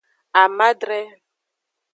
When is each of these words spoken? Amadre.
Amadre. 0.41 0.99